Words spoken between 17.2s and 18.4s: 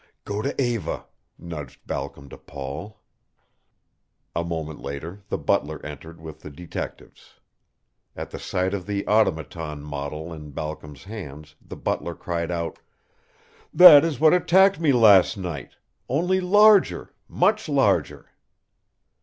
much larger!"